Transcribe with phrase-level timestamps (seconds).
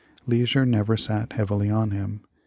[0.25, 2.21] Leisure never sat heavily on him.